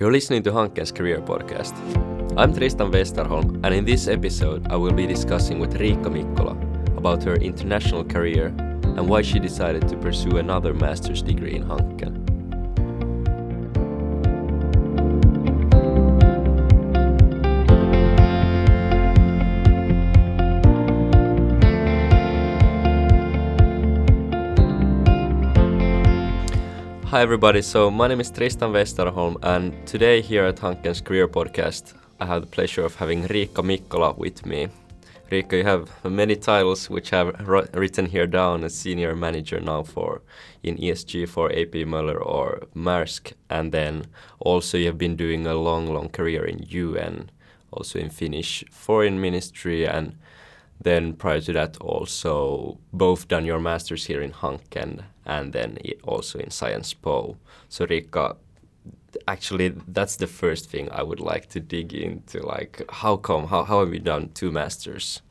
[0.00, 1.72] You're listening to Hanken's Career Podcast.
[2.36, 7.22] I'm Tristan Westerholm, and in this episode, I will be discussing with Riikka Mikkola about
[7.22, 12.23] her international career and why she decided to pursue another master's degree in Hanken.
[27.14, 31.94] Hi everybody, so my name is Tristan Westerholm and today here at Hanken's Career Podcast
[32.18, 34.66] I have the pleasure of having Riikka Mikkola with me.
[35.30, 39.84] Riikka, you have many titles which I have written here down as senior manager now
[39.84, 40.22] for
[40.64, 44.06] in ESG for AP Moller or Maersk and then
[44.40, 47.30] also you have been doing a long long career in UN,
[47.70, 50.16] also in Finnish foreign ministry and
[50.80, 56.38] then prior to that also both done your masters here in Hanken and then also
[56.38, 57.36] in Sciences Po.
[57.68, 58.36] So Riikka,
[59.28, 62.40] actually that's the first thing I would like to dig into.
[62.40, 63.46] Like how come?
[63.48, 65.22] How how have you done two masters?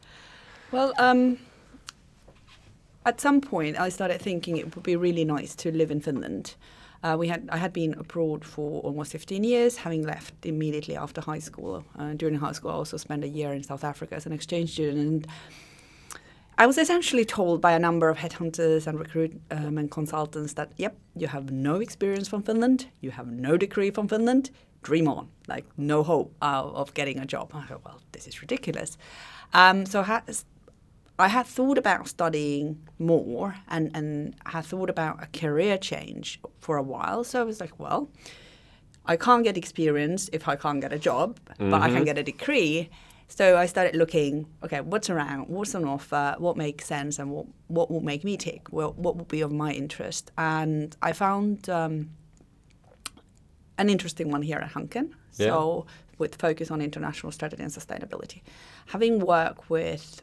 [0.72, 1.38] Well, um,
[3.06, 6.56] at some point I started thinking it would be really nice to live in Finland.
[7.04, 11.20] Uh, we had I had been abroad for almost 15 years, having left immediately after
[11.20, 11.84] high school.
[12.00, 14.72] Uh, during high school, I also spent a year in South Africa as an exchange
[14.72, 15.00] student.
[15.00, 15.28] And
[16.58, 20.96] I was essentially told by a number of headhunters and recruitment um, consultants that, yep,
[21.16, 24.52] you have no experience from Finland, you have no degree from Finland,
[24.84, 25.30] dream on.
[25.48, 27.52] Like, no hope uh, of getting a job.
[27.54, 28.98] I thought, well, this is ridiculous.
[29.54, 30.38] Um, so I had,
[31.18, 36.78] I had thought about studying more and, and had thought about a career change for
[36.78, 37.24] a while.
[37.24, 38.10] So I was like, well,
[39.06, 41.72] I can't get experience if I can't get a job, mm-hmm.
[41.72, 42.06] but I can mm-hmm.
[42.06, 42.90] get a degree.
[43.36, 47.48] So I started looking, okay, what's around, what's on offer, what makes sense, and what,
[47.66, 50.32] what will make me tick, what, what will be of my interest.
[50.38, 52.12] And I found um,
[53.80, 55.14] an interesting one here at Hanken.
[55.38, 55.48] Yeah.
[55.48, 55.88] So
[56.20, 58.44] with focus on international strategy and sustainability.
[58.86, 60.22] Having worked with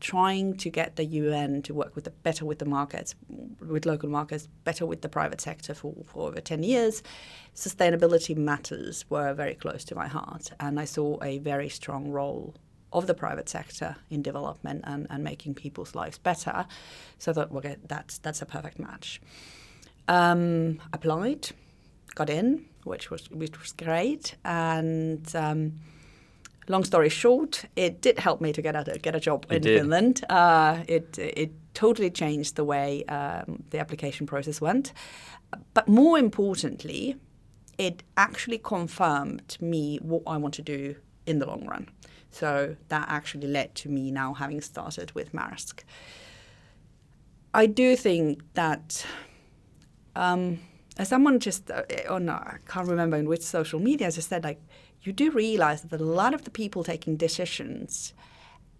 [0.00, 3.14] trying to get the UN to work with the, better with the markets,
[3.60, 7.02] with local markets, better with the private sector for, for over 10 years,
[7.54, 10.50] sustainability matters were very close to my heart.
[10.60, 12.54] And I saw a very strong role
[12.92, 16.66] of the private sector in development and, and making people's lives better.
[17.18, 19.20] So I thought, okay, that's, that's a perfect match.
[20.06, 21.50] Um, applied,
[22.14, 24.36] got in, which was, which was great.
[24.44, 25.34] And...
[25.34, 25.74] Um,
[26.68, 29.62] long story short, it did help me to get a get a job it in
[29.62, 29.78] did.
[29.78, 30.24] Finland.
[30.28, 34.92] Uh, it it totally changed the way um, the application process went.
[35.74, 37.16] But more importantly,
[37.78, 40.94] it actually confirmed me what I want to do
[41.26, 41.88] in the long run.
[42.30, 45.82] So that actually led to me now having started with Maersk.
[47.54, 49.06] I do think that.
[50.16, 50.58] Um,
[51.04, 54.60] someone just uh, on I can't remember in which social media just said like
[55.02, 58.14] you do realize that a lot of the people taking decisions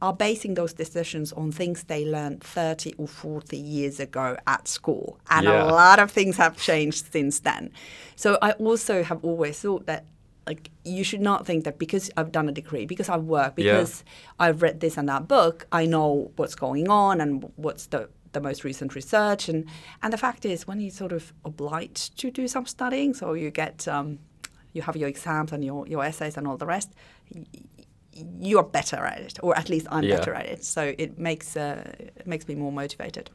[0.00, 5.18] are basing those decisions on things they learned 30 or 40 years ago at school.
[5.28, 5.64] And yeah.
[5.64, 7.72] a lot of things have changed since then.
[8.14, 10.04] So I also have always thought that
[10.46, 14.02] like you should not think that because I've done a degree, because I've worked, because
[14.06, 14.46] yeah.
[14.46, 18.40] I've read this and that book, I know what's going on and what's the the
[18.40, 19.64] most recent research and
[20.02, 23.50] and the fact is when you sort of obliged to do some studying so you
[23.50, 24.18] get um,
[24.78, 26.90] you have your exams and your, your essays and all the rest,
[28.50, 30.16] you're better at it, or at least I'm yeah.
[30.16, 30.64] better at it.
[30.64, 31.82] So it makes uh,
[32.20, 33.30] it makes me more motivated.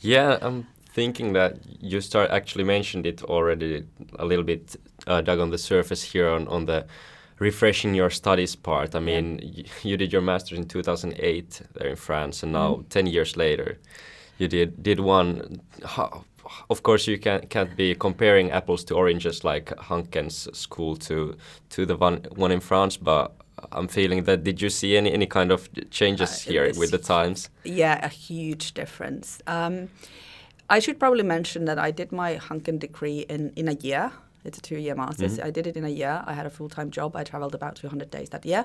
[0.00, 0.66] Yeah, I'm
[0.98, 3.84] thinking that you start actually mentioned it already
[4.18, 4.76] a little bit,
[5.06, 6.86] uh, dug on the surface here on on the
[7.38, 8.94] refreshing your studies part.
[8.94, 9.64] I mean, yeah.
[9.82, 12.88] you did your master's in 2008 there in France, and now mm.
[12.88, 13.78] 10 years later,
[14.38, 15.60] you did did one.
[15.84, 16.24] How,
[16.70, 21.36] of course you can, can't be comparing apples to oranges like Hanken's school to
[21.70, 23.32] to the one one in France, but
[23.72, 26.98] I'm feeling that did you see any any kind of changes uh, here with the
[26.98, 27.50] times?
[27.64, 29.40] Yeah, a huge difference.
[29.46, 29.88] Um,
[30.70, 34.12] I should probably mention that I did my Hanken degree in in a year.
[34.44, 35.38] It's a two-year master's.
[35.38, 35.46] Mm-hmm.
[35.46, 36.22] I did it in a year.
[36.26, 37.16] I had a full-time job.
[37.16, 38.64] I traveled about 200 days that year.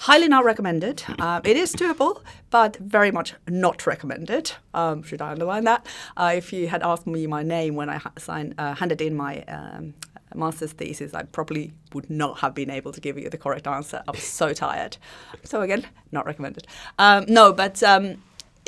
[0.00, 1.02] Highly not recommended.
[1.24, 4.52] Um, it is doable, but very much not recommended.
[4.74, 5.86] Um, should I underline that?
[6.16, 9.14] Uh, if you had asked me my name when I ha- signed, uh, handed in
[9.14, 9.94] my um,
[10.34, 14.02] master's thesis, I probably would not have been able to give you the correct answer.
[14.06, 14.98] I was so tired.
[15.44, 16.66] So again, not recommended.
[16.98, 18.22] Um, no, but um,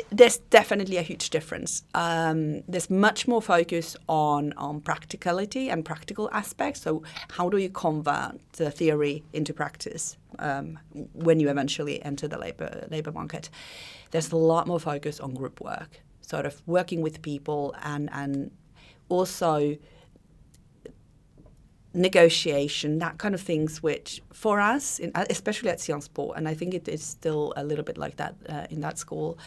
[0.09, 1.83] there's definitely a huge difference.
[1.93, 6.81] Um, there's much more focus on on practicality and practical aspects.
[6.81, 10.79] So how do you convert the theory into practice um,
[11.13, 13.49] when you eventually enter the labor labor market?
[14.11, 18.51] There's a lot more focus on group work, sort of working with people and and
[19.09, 19.77] also
[21.97, 26.53] negotiation, that kind of things, which for us, in, especially at Sciences Po, and I
[26.53, 29.37] think it is still a little bit like that uh, in that school,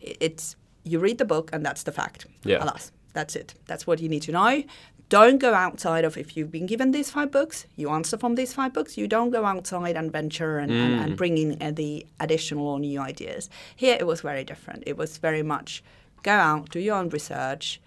[0.00, 2.26] it's you read the book and that's the fact.
[2.44, 2.62] Yeah.
[2.62, 3.54] Alas, that's it.
[3.66, 4.64] That's what you need to know.
[5.08, 8.52] Don't go outside of if you've been given these five books, you answer from these
[8.52, 8.98] five books.
[8.98, 12.80] You don't go outside and venture and, and, and bring in uh, the additional or
[12.80, 13.48] new ideas.
[13.76, 14.82] Here it was very different.
[14.86, 15.84] It was very much
[16.22, 17.80] go out, do your own research,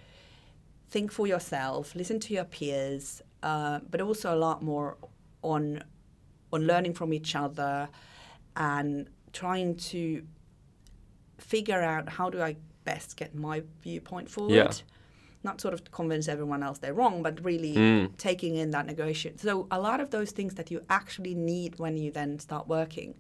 [0.90, 4.98] think for yourself, listen to your peers, uh, but also a lot more
[5.42, 5.84] on
[6.54, 7.90] on learning from each other
[8.56, 10.24] and trying to
[11.38, 12.56] figure out how do I
[12.86, 14.54] best get my viewpoint forward.
[14.54, 14.72] Yeah.
[15.44, 18.18] Not sort of to convince everyone else they're wrong, but really Mm.
[18.18, 19.38] taking in that negotiation.
[19.38, 23.16] So a lot of those things that you actually need when you then start working.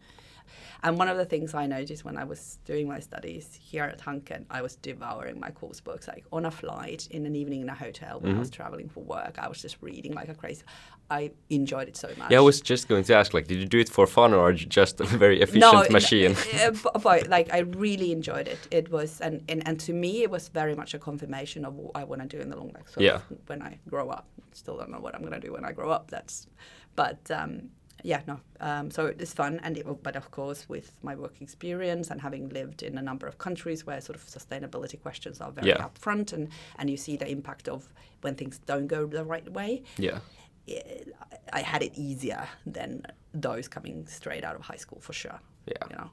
[0.83, 3.99] And one of the things I noticed when I was doing my studies here at
[3.99, 6.07] Hanken, I was devouring my course books.
[6.07, 8.39] Like on a flight, in an evening in a hotel, when I Mm-hmm.
[8.39, 10.63] was traveling for work, I was just reading like a crazy.
[11.09, 12.31] I enjoyed it so much.
[12.31, 14.51] Yeah, I was just going to ask, like, did you do it for fun or
[14.51, 16.35] just a very efficient machine?
[16.61, 18.59] uh, b- but like I really enjoyed it.
[18.71, 21.91] It was, and, and and to me, it was very much a confirmation of what
[21.95, 22.83] I want to do in the long run.
[22.93, 23.19] So Yeah.
[23.47, 25.89] When I grow up, still don't know what I'm going to do when I grow
[25.91, 26.11] up.
[26.11, 26.47] That's,
[26.95, 27.69] but um,
[28.07, 28.39] yeah, no.
[28.61, 32.47] Um, so it's fun, and it, but of course, with my work experience and having
[32.59, 35.87] lived in a number of countries where sort of sustainability questions are very Yeah.
[35.87, 36.47] upfront, and
[36.79, 37.79] and you see the impact of
[38.23, 39.83] when things don't go the right way.
[39.97, 40.19] Yeah.
[40.67, 41.13] It,
[41.59, 43.01] I had it easier than
[43.41, 45.39] those coming straight out of high school for sure.
[45.65, 45.87] Yeah.
[45.89, 46.09] You know.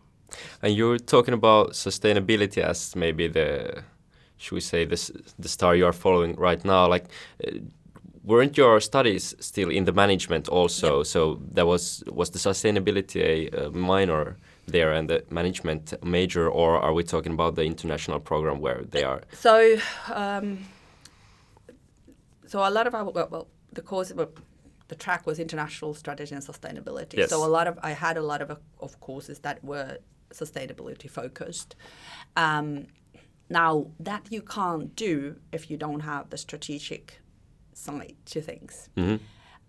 [0.62, 3.82] And you're talking about sustainability as maybe the,
[4.37, 6.88] should we say, this the star you are following right now.
[6.94, 7.05] Like,
[7.46, 7.50] uh,
[8.25, 11.03] weren't your studies still in the management also?
[11.03, 13.21] So that was was the sustainability
[13.53, 14.37] a, minor
[14.67, 19.05] there and the management major, or are we talking about the international program where they
[19.05, 19.21] are?
[19.32, 19.76] So,
[20.12, 20.65] um,
[22.47, 24.31] so a lot of our well, well the course, well,
[24.88, 27.19] the track was international strategy and sustainability.
[27.19, 27.31] Yes.
[27.31, 29.99] So a lot of I had a lot of of courses that were
[30.32, 31.77] sustainability focused.
[32.37, 32.87] Um,
[33.50, 37.20] now that you can't do if you don't have the strategic
[37.75, 38.88] side to things.
[38.97, 39.21] Mhm.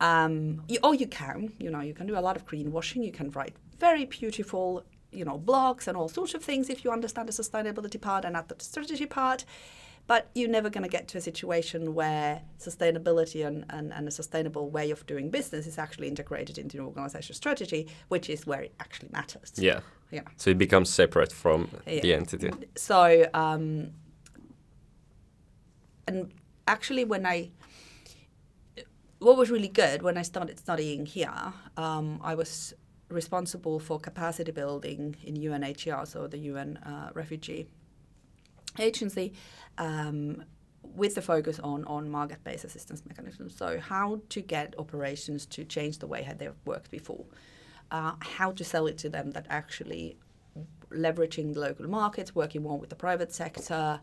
[0.02, 3.04] Um, you, or you can, you know, you can do a lot of greenwashing.
[3.04, 6.92] You can write very beautiful, you know, blogs and all sorts of things if you
[6.92, 9.46] understand the sustainability part and not the strategy part.
[10.08, 14.12] But you're never going to get to a situation where sustainability and, and, and a
[14.12, 18.62] sustainable way of doing business is actually integrated into an organization strategy, which is where
[18.62, 19.54] it actually matters.
[19.58, 19.80] Yeah.
[20.12, 20.22] Yeah.
[20.38, 22.52] So it becomes separate from the entity.
[22.76, 23.94] So, um,
[26.08, 26.32] and
[26.68, 27.50] actually, when I,
[29.26, 32.76] what was really good when I started studying here, um, I was
[33.10, 37.66] responsible for capacity building in UNHCR, so the UN uh, Refugee
[38.78, 39.34] Agency,
[39.80, 40.44] um,
[40.84, 43.56] with the focus on, on market-based assistance mechanisms.
[43.58, 47.26] So how to get operations to change the way how they've worked before,
[47.90, 50.20] uh, how to sell it to them that actually
[50.92, 54.00] leveraging the local markets, working more with the private sector,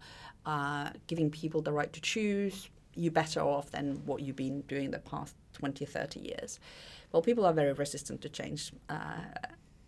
[0.47, 4.91] uh, giving people the right to choose, you're better off than what you've been doing
[4.91, 6.61] the past 20, 30 years.
[7.11, 8.73] Well, people are very resistant to change.
[8.89, 9.21] Uh,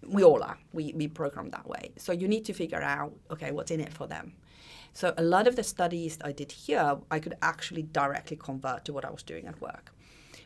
[0.06, 0.58] we all are.
[0.72, 1.92] We, we program that way.
[1.96, 4.34] So you need to figure out, okay, what's in it for them.
[4.92, 8.92] So a lot of the studies I did here, I could actually directly convert to
[8.92, 9.92] what I was doing at work.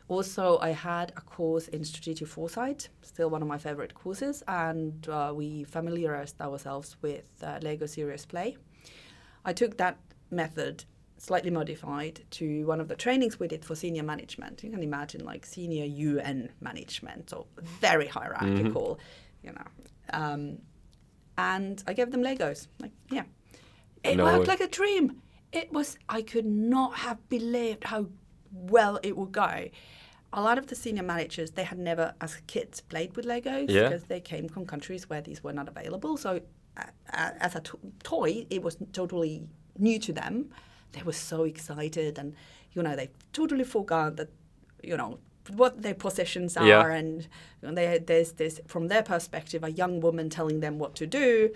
[0.08, 5.06] Also, I had a course in strategic foresight, still one of my favorite courses, and
[5.08, 8.56] uh, we familiarized ourselves with uh, Lego Serious Play.
[9.44, 9.98] I took that
[10.30, 10.84] method
[11.18, 14.62] slightly modified to one of the trainings we did for senior management.
[14.62, 18.98] You can imagine like senior UN management, so very hierarchical,
[19.42, 19.66] you know.
[20.12, 20.58] Um,
[21.36, 22.68] and I gave them Legos.
[22.80, 23.24] Like, yeah,
[24.04, 24.46] it No worked way.
[24.46, 25.20] like a dream.
[25.52, 25.96] It was.
[26.08, 28.06] I could not have believed how
[28.52, 29.68] well it would go.
[30.32, 33.88] A lot of the senior managers they had never, as kids, played with Legos Yeah.
[33.88, 36.16] because they came from countries where these were not available.
[36.18, 36.40] So,
[36.76, 36.82] uh,
[37.40, 39.48] as a to- toy, it was totally
[39.78, 40.50] new to them.
[40.92, 42.34] They were so excited, and
[42.72, 44.30] you know, they totally forgot that,
[44.82, 45.18] you know,
[45.50, 46.86] what their possessions are, Yeah.
[46.86, 47.22] and
[47.62, 51.06] you know, they, there's this from their perspective, a young woman telling them what to
[51.06, 51.50] do.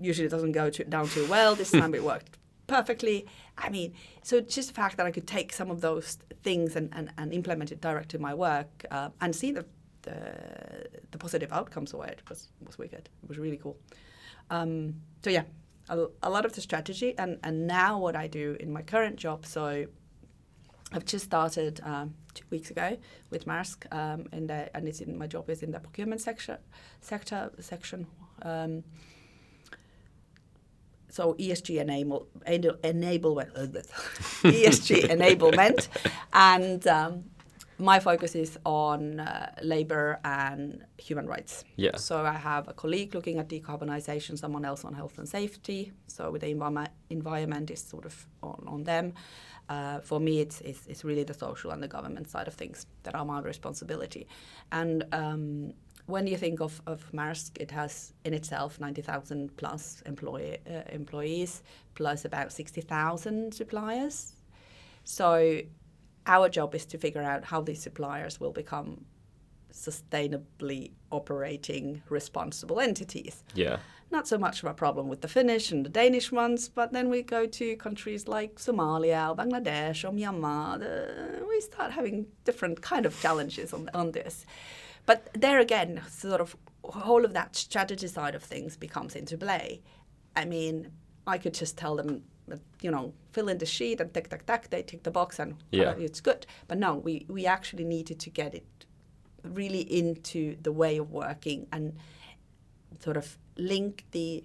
[0.00, 1.54] Usually, it doesn't go to, down too well.
[1.54, 3.26] This time, it worked perfectly.
[3.58, 6.88] I mean, so just the fact that I could take some of those things and,
[6.92, 9.64] and, and implement it direct to my work uh, and see the,
[10.02, 13.08] the the positive outcomes of it was was wicked.
[13.22, 13.76] It was really cool.
[14.50, 14.94] Um,
[15.24, 15.42] so yeah,
[15.90, 19.16] a, a lot of the strategy and and now what I do in my current
[19.16, 19.44] job.
[19.44, 19.86] So
[20.92, 22.96] I've just started um, two weeks ago
[23.30, 26.58] with Maersk, um, the, and it's in my job is in the procurement sector
[27.00, 28.06] sector section.
[28.42, 28.84] Um,
[31.08, 33.40] so ESG enable, enable
[34.42, 35.88] ESG enablement,
[36.32, 37.24] and um,
[37.80, 41.64] my focus is on uh, labor and human rights.
[41.76, 41.96] Yeah.
[41.96, 45.92] So I have a colleague looking at decarbonization, someone else on health and safety.
[46.06, 49.14] So with the environment, environment is sort of on, on them.
[49.68, 52.86] Uh, for me, it's, it's, it's really the social and the government side of things
[53.04, 54.26] that are my responsibility.
[54.72, 55.72] And um,
[56.06, 61.62] when you think of, of Maersk, it has in itself 90,000 plus employee, uh, employees,
[61.94, 64.34] plus about 60,000 suppliers.
[65.04, 65.60] So
[66.30, 69.04] our job is to figure out how these suppliers will become
[69.72, 73.42] sustainably operating responsible entities.
[73.54, 73.78] Yeah.
[74.12, 77.10] Not so much of a problem with the Finnish and the Danish ones, but then
[77.10, 80.78] we go to countries like Somalia or Bangladesh or Myanmar.
[80.78, 84.46] The, we start having different kind of challenges on, on this.
[85.06, 89.80] But there again, sort of whole of that strategy side of things becomes into play.
[90.36, 90.90] I mean,
[91.26, 92.22] I could just tell them
[92.80, 95.56] you know, fill in the sheet and tick, tick, tick, they tick the box and
[95.70, 95.90] yeah.
[95.90, 96.46] uh, it's good.
[96.68, 98.66] But no, we, we actually needed to get it
[99.42, 101.96] really into the way of working and
[102.98, 104.44] sort of link the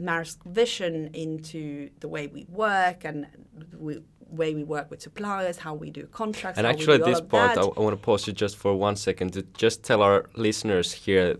[0.00, 5.74] Maersk vision into the way we work and the way we work with suppliers, how
[5.74, 6.58] we do contracts.
[6.58, 9.32] And actually, at this point, I, I want to pause you just for one second
[9.34, 11.36] to just tell our listeners here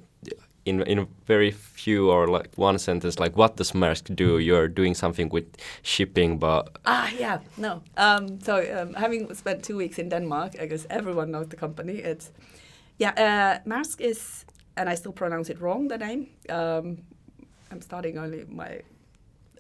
[0.64, 4.38] in in very few or like one sentence like what does Maersk do?
[4.38, 5.46] You're doing something with
[5.82, 7.82] shipping but ah yeah no.
[7.96, 11.94] Um, so um, having spent two weeks in Denmark I guess everyone knows the company
[11.94, 12.30] it's
[12.98, 14.44] yeah uh, Maersk is
[14.76, 16.28] and I still pronounce it wrong the name.
[16.48, 16.98] Um,
[17.70, 18.80] I'm starting only my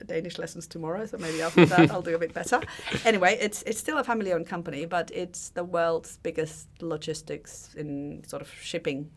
[0.06, 2.60] Danish lessons tomorrow, so maybe after that I'll do a bit better.
[3.04, 8.42] Anyway, it's it's still a family-owned company, but it's the world's biggest logistics in sort
[8.42, 9.10] of shipping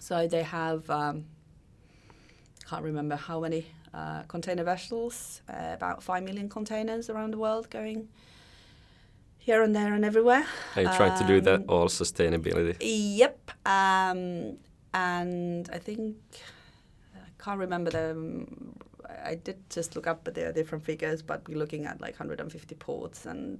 [0.00, 1.24] so they have, um,
[2.68, 7.70] can't remember how many uh, container vessels, uh, about 5 million containers around the world
[7.70, 8.08] going
[9.38, 10.46] here and there and everywhere.
[10.76, 12.76] Are you trying um, to do that um, all sustainability?
[12.80, 13.50] Yep.
[13.64, 14.58] Um,
[14.94, 16.16] and I think,
[17.14, 18.46] I can't remember the,
[19.24, 23.26] I did just look up the different figures, but we're looking at like 150 ports
[23.26, 23.58] and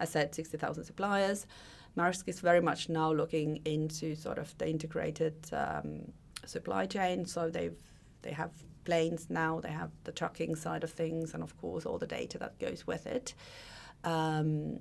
[0.00, 1.46] I said 60,000 suppliers.
[1.96, 6.12] Maersk is very much now looking into sort of the integrated um,
[6.46, 7.26] supply chain.
[7.26, 7.76] So they've
[8.22, 8.50] they have
[8.84, 12.38] planes now, they have the trucking side of things, and of course all the data
[12.38, 13.34] that goes with it.
[14.04, 14.80] Um,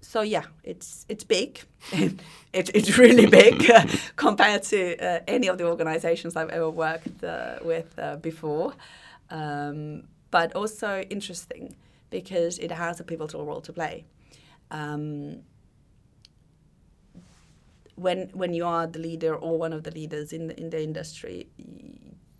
[0.00, 1.60] so yeah, it's it's big.
[1.92, 7.24] it, it's really big uh, compared to uh, any of the organizations I've ever worked
[7.24, 8.74] uh, with uh, before.
[9.30, 11.76] Um, but also interesting
[12.10, 14.04] because it has a pivotal role to play.
[14.70, 15.42] Um,
[17.96, 20.82] when when you are the leader or one of the leaders in the, in the
[20.82, 21.48] industry,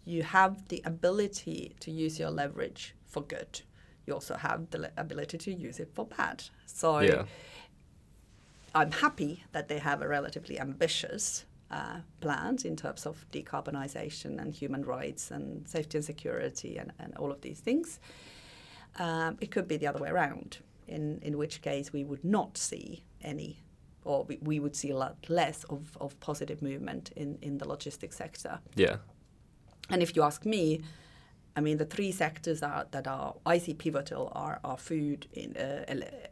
[0.05, 3.63] you have the ability to use your leverage for good.
[4.07, 6.45] You also have the ability to use it for bad.
[6.67, 7.25] So yeah.
[8.75, 14.53] I'm happy that they have a relatively ambitious uh, plans in terms of decarbonization and
[14.53, 17.99] human rights and safety and security and, and all of these things.
[18.99, 22.59] Um, it could be the other way around, in, in which case we would not
[22.59, 23.64] see any
[24.05, 27.69] or we, we would see a lot less of, of positive movement in, in the
[27.69, 28.61] logistics sector.
[28.75, 28.97] Yeah.
[29.91, 30.83] And if you ask me,
[31.57, 35.57] I mean, the three sectors are, that are I see pivotal are, are food, in,
[35.57, 35.85] uh,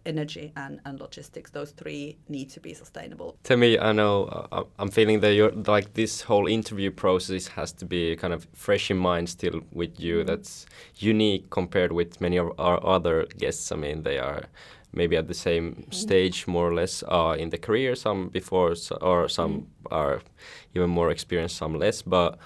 [0.04, 1.50] energy, and, and logistics.
[1.52, 3.36] Those three need to be sustainable.
[3.44, 7.72] Tell me, I know uh, I'm feeling that you're like this whole interview process has
[7.74, 10.14] to be kind of fresh in mind still with you.
[10.14, 10.26] Mm -hmm.
[10.26, 10.66] That's
[11.00, 13.72] unique compared with many of our other guests.
[13.72, 14.48] I mean, they are
[14.92, 19.28] maybe at the same stage more or less uh, in the career some before or
[19.28, 19.66] some mm.
[19.90, 20.20] are
[20.74, 22.38] even more experienced some less but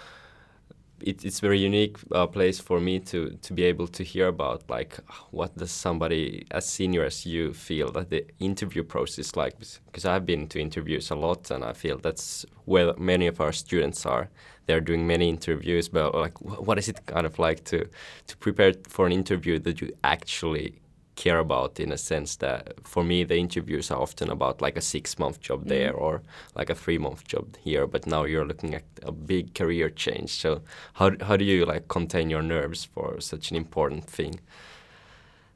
[1.00, 4.62] it, it's very unique uh, place for me to to be able to hear about
[4.70, 4.98] like
[5.30, 9.54] what does somebody as senior as you feel that the interview process like
[9.86, 13.52] because I've been to interviews a lot and I feel that's where many of our
[13.52, 14.28] students are
[14.66, 17.86] they're doing many interviews but like what is it kind of like to
[18.26, 20.80] to prepare for an interview that you actually
[21.16, 24.80] care about in a sense that for me the interviews are often about like a
[24.80, 25.68] six month job mm.
[25.68, 26.22] there or
[26.54, 30.30] like a three month job here but now you're looking at a big career change
[30.30, 30.60] so
[30.94, 34.38] how, how do you like contain your nerves for such an important thing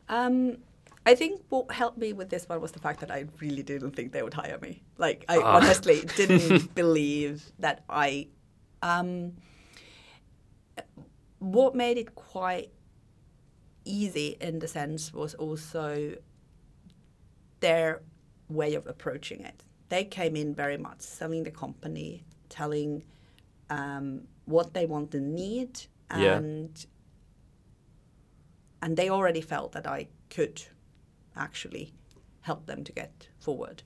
[0.09, 0.57] um,
[1.07, 3.93] I think what helped me with this one was the fact that I really didn't
[3.93, 4.83] think they would hire me.
[4.99, 5.57] Like I ah.
[5.57, 8.27] honestly didn't believe that I.
[8.83, 9.35] Um,
[11.39, 12.71] what made it quite
[13.91, 16.15] easy in the sense was also
[17.61, 18.03] their
[18.49, 19.65] way of approaching it.
[19.89, 23.03] They came in very much selling the company, telling
[23.69, 25.81] um, what they want and need,
[26.11, 26.87] and yeah.
[28.83, 30.63] and they already felt that I could
[31.37, 31.93] actually
[32.43, 33.83] help them to get forward.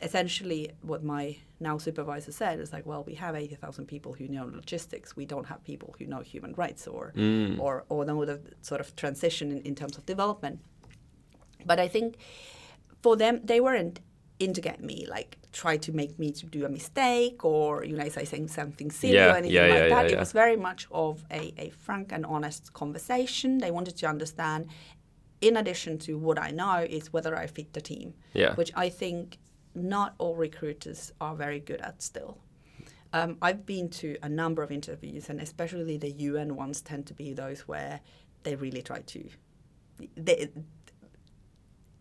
[0.00, 4.44] Essentially what my now supervisor said is like, well, we have 80,000 people who know
[4.44, 5.16] logistics.
[5.16, 7.58] We don't have people who know human rights or Mm.
[7.58, 10.60] or or know the sort of transition in, in terms of development.
[11.64, 12.16] But I think
[13.02, 14.00] for them, they weren't
[14.38, 17.96] in to get me like try to make me to do a mistake or you
[17.96, 20.10] know say saying something silly Yeah, or anything yeah, like yeah, that.
[20.12, 23.58] it was very much of a, a frank and honest conversation.
[23.58, 24.66] They wanted to understand,
[25.40, 28.54] in addition to what I know, is whether I fit the team Yeah.
[28.56, 29.38] which I think
[29.76, 32.38] not all recruiters are very good at still.
[33.12, 37.14] Um, I've been to a number of interviews, and especially the UN ones tend to
[37.14, 38.00] be those where
[38.42, 39.28] they really try to.
[40.16, 40.54] They, it,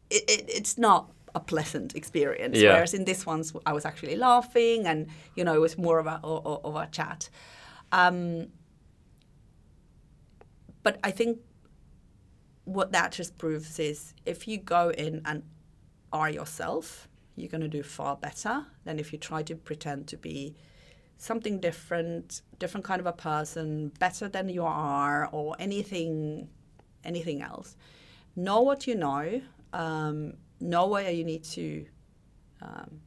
[0.10, 2.58] it, it's not a pleasant experience.
[2.58, 2.74] Yeah.
[2.74, 6.08] Whereas in this one, I was actually laughing, and you know, it was more of
[6.08, 7.30] a of, of a chat.
[7.92, 8.48] Um,
[10.82, 11.40] but I think
[12.66, 15.44] what that just proves is if you go in and
[16.12, 20.18] are yourself, you're going to do far better than if you try to pretend to
[20.18, 20.56] be
[21.18, 26.50] something different, different kind of a person, better than you are, or anything,
[27.04, 27.76] anything else.
[28.36, 29.42] Know what you know.
[29.74, 31.86] Um, know where you need to
[32.62, 33.02] um,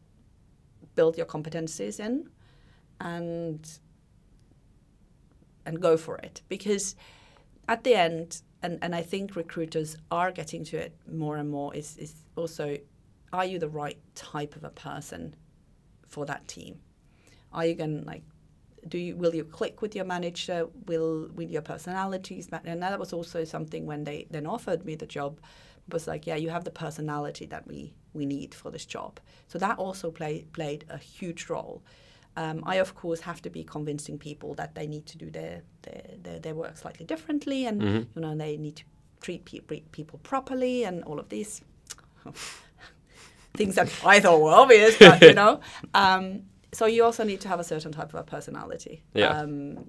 [0.94, 2.28] build your competencies in,
[3.00, 3.78] and
[5.64, 6.97] and go for it because
[7.68, 11.75] at the end and, and I think recruiters are getting to it more and more
[11.75, 12.78] is, is also
[13.32, 15.35] are you the right type of a person
[16.06, 16.80] for that team?
[17.52, 18.23] Are you going to like
[18.87, 20.66] do you will you click with your manager?
[20.87, 22.49] Will will your personalities?
[22.64, 25.40] And that was also something when they then offered me the job
[25.90, 29.20] was like, yeah, you have the personality that we we need for this job.
[29.49, 31.82] So that also play, played a huge role.
[32.37, 35.62] Um, I of course have to be convincing people that they need to do their
[35.82, 38.06] their, their, their work slightly differently, and Mhm.
[38.14, 38.85] you know they need to
[39.20, 41.62] treat pe- people properly, and all of these
[43.59, 45.61] things that I thought were obvious, but you know.
[45.93, 49.03] Um, so you also need to have a certain type of a personality.
[49.15, 49.31] Yeah.
[49.38, 49.87] Um,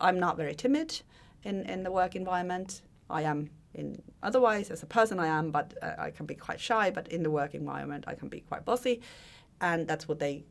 [0.00, 1.00] I'm not very timid
[1.44, 2.82] in, in the work environment.
[3.10, 6.60] I am in otherwise as a person I am, but uh, I can be quite
[6.60, 6.90] shy.
[6.90, 9.00] But in the work environment, I can be quite bossy,
[9.60, 10.44] and that's what they.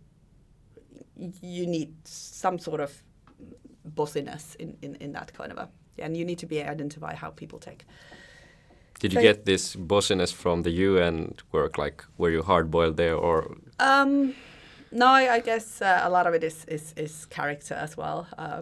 [1.42, 2.92] You need some sort of
[3.96, 7.30] bossiness in, in, in that kind of a, and you need to be identify how
[7.32, 7.86] people take.
[9.00, 11.78] Did you get this bossiness from the UN work?
[11.78, 14.34] Like, were you hard boiled there, or Um,
[14.92, 18.28] no, I, I guess uh, a lot of it is is, is character as well.
[18.38, 18.62] Uh,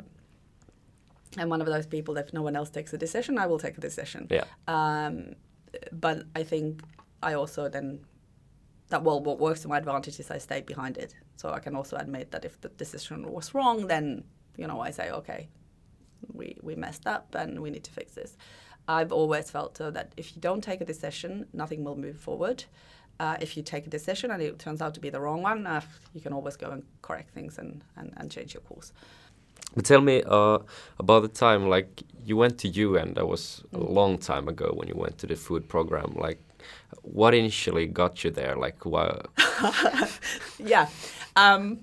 [1.38, 3.60] I'm one of those people that if no one else takes a decision, I will
[3.60, 4.28] take a decision.
[4.30, 5.36] yeah, Um,
[5.92, 6.82] but I think
[7.22, 8.00] I also then
[8.90, 11.76] that well, what works to my advantage is I stay behind it, so I can
[11.76, 14.24] also admit that if the decision was wrong, then
[14.58, 15.50] you know I say okay,
[16.34, 18.38] we we messed up and we need to fix this.
[18.88, 22.66] I've always felt so that if you don't take a decision, nothing will move forward.
[23.20, 25.66] Uh, if you take a decision and it turns out to be the wrong one,
[25.66, 25.82] uh,
[26.14, 28.92] you can always go and correct things and, and, and change your course.
[29.76, 30.60] but tell me uh,
[31.00, 33.14] about the time like you went to UN.
[33.14, 33.94] That was a Mm.
[33.94, 36.14] long time ago when you went to the food program.
[36.16, 36.40] Like,
[37.04, 38.56] what initially got you there?
[38.56, 39.22] Like, why?
[40.60, 40.88] yeah.
[41.36, 41.80] Um,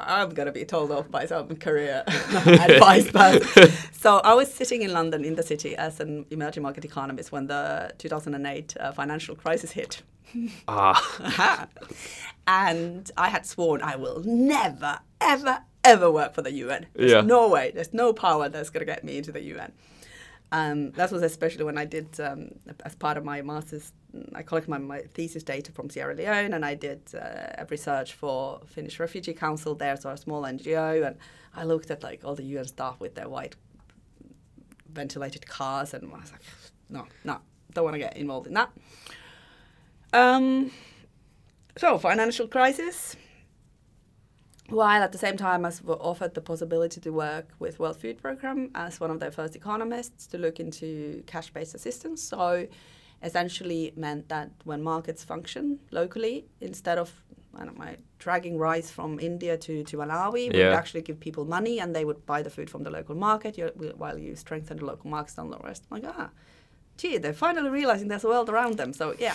[0.00, 3.72] I'm going to be told off by some career advice person.
[3.98, 7.48] So I was sitting in London in the city as an emerging market economist when
[7.48, 10.02] the 2008 uh, financial crisis hit.
[10.68, 11.66] Ah,
[12.46, 16.86] and I had sworn I will never, ever, ever work for the UN.
[16.94, 17.20] There's Yeah.
[17.22, 17.72] no way.
[17.74, 19.72] There's no power that's going to get me into the UN.
[20.50, 22.52] Um, that was especially when I did, um,
[22.84, 23.92] as part of my master's,
[24.34, 28.60] I collected my, my thesis data from Sierra Leone and I did uh, research for
[28.66, 31.06] Finnish Refugee Council there, so a small NGO.
[31.06, 31.16] And
[31.54, 33.56] I looked at like all the UN staff with their white
[34.90, 36.40] ventilated cars and I was like,
[36.88, 37.38] no, no,
[37.74, 38.70] don't want to get involved in that.
[40.14, 40.70] Um,
[41.76, 43.16] so, financial crisis.
[44.68, 48.18] While at the same time, I was offered the possibility to work with World Food
[48.20, 52.22] Programme as one of their first economists to look into cash-based assistance.
[52.22, 52.66] So,
[53.22, 57.12] essentially meant that when markets function locally, instead of
[57.54, 61.44] I don't know, dragging rice from India to, to Malawi, we would actually give people
[61.44, 63.58] money and they would buy the food from the local market
[63.96, 65.84] while you strengthen the local markets and the rest.
[65.90, 66.30] I'm like, ah,
[66.98, 68.92] gee, they're finally realizing there's a world around them.
[68.92, 69.34] So, yeah.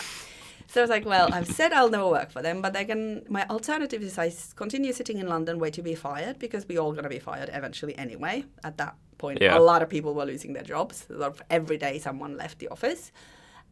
[0.66, 3.24] So I was like, well, I've said I'll never work for them, but they can.
[3.28, 6.92] My alternative is I continue sitting in London, wait to be fired because we're all
[6.92, 8.44] going to be fired eventually anyway.
[8.64, 9.56] At that point, Yeah.
[9.56, 11.06] a lot of people were losing their jobs.
[11.50, 13.12] Every day, someone left the office,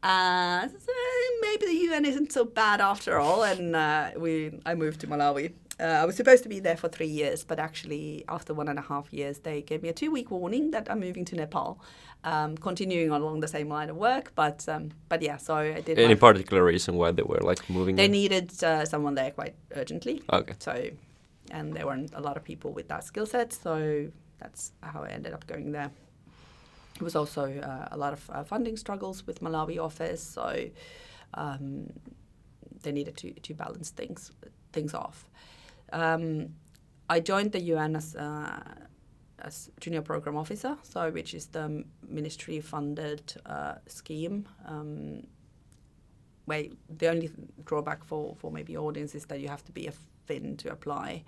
[0.04, 0.92] Uh, so
[1.40, 4.32] maybe the UN isn't so bad after all, and uh, we
[4.66, 5.52] I moved to Malawi.
[5.80, 8.78] Uh, I was supposed to be there for three years, but actually, after one and
[8.78, 11.80] a half years, they gave me a two-week warning that I'm moving to Nepal,
[12.24, 14.32] um, continuing on along the same line of work.
[14.34, 15.98] But um, but yeah, so I did.
[15.98, 17.96] Any particular reason why they were like moving?
[17.96, 18.12] They there?
[18.12, 20.22] needed uh, someone there quite urgently.
[20.32, 20.54] Okay.
[20.58, 20.90] So,
[21.50, 24.08] and there weren't a lot of people with that skill set, so
[24.38, 25.90] that's how I ended up going there.
[26.96, 30.66] It was also uh, a lot of uh, funding struggles with Malawi office, so
[31.34, 31.90] um,
[32.82, 34.32] they needed to, to balance things
[34.72, 35.26] things off.
[35.92, 36.54] Um,
[37.08, 38.62] I joined the UN as uh,
[39.42, 44.46] as junior program officer, so which is the ministry funded uh, scheme.
[44.66, 45.26] Um,
[46.44, 46.64] where
[46.98, 47.30] the only
[47.64, 49.92] drawback for, for maybe audience is that you have to be a
[50.26, 51.22] Finn to apply.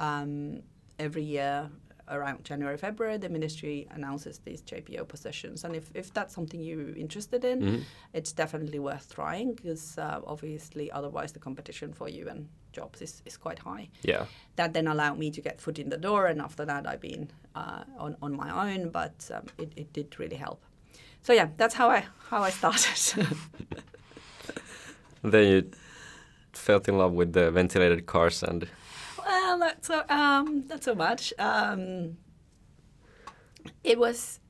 [0.00, 0.62] Um,
[0.98, 1.70] every year
[2.08, 5.64] around January, February, the ministry announces these JPO positions.
[5.64, 7.82] And if, if that's something you're interested in, Mhm.
[8.12, 13.36] it's definitely worth trying because uh, obviously otherwise the competition for UN jobs is, is
[13.36, 13.88] quite high.
[14.02, 14.24] Yeah.
[14.56, 17.24] That then allowed me to get foot in the door, and after that I've been
[17.54, 20.60] uh, on, on my own, but um, it, it did really help.
[21.22, 23.26] So yeah, that's how I how I started.
[25.32, 25.70] Then you
[26.52, 28.68] felt in love with the ventilated cars and
[29.18, 31.32] Well, not so um, not so much.
[31.38, 32.16] Um,
[33.82, 34.40] it was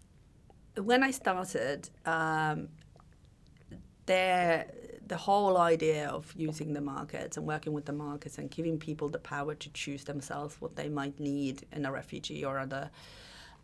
[0.76, 1.88] when I started.
[2.04, 2.68] Um,
[4.06, 4.66] there,
[5.06, 9.08] the whole idea of using the markets and working with the markets and giving people
[9.08, 12.90] the power to choose themselves what they might need in a refugee or other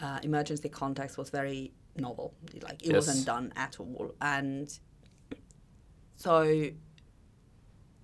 [0.01, 2.33] uh, emergency context was very novel.
[2.63, 2.95] Like it Yes.
[3.07, 4.73] wasn't done at all, and
[6.17, 6.71] so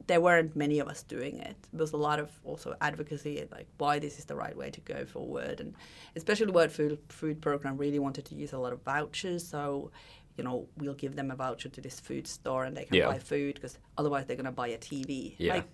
[0.06, 1.56] there weren't many of us doing it.
[1.72, 4.80] There was a lot of also advocacy, like why this is the right way to
[4.80, 5.74] go forward, and
[6.16, 9.46] especially the World Food Food Program really wanted to use a lot of vouchers.
[9.46, 9.90] So,
[10.38, 13.08] you know, we'll give them a voucher to this food store, and they can Yeah.
[13.08, 15.34] buy food because otherwise they're going to buy a TV.
[15.38, 15.54] Yeah.
[15.56, 15.64] Like,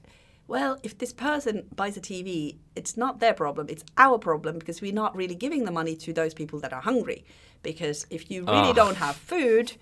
[0.48, 4.80] well, if this person buys a TV, it's not their problem; it's our problem because
[4.80, 7.24] we're not really giving the money to those people that are hungry.
[7.62, 8.82] Because if you really Ah.
[8.82, 9.72] don't have food,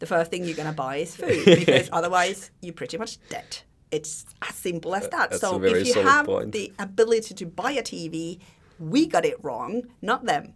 [0.00, 3.58] the first thing you're going to buy is food because otherwise you're pretty much dead.
[3.90, 5.30] It's as simple as that.
[5.30, 6.50] That's so if you have point.
[6.52, 8.40] the ability to buy a TV,
[8.80, 10.54] we got it wrong, not them.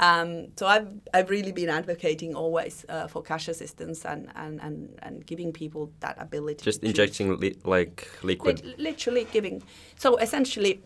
[0.00, 4.98] Um, so I've I've really been advocating always uh, for cash assistance and, and, and,
[5.02, 6.64] and giving people that ability.
[6.64, 8.64] just injecting li- like liquid.
[8.64, 9.62] Lit- literally giving.
[9.96, 10.80] So essentially,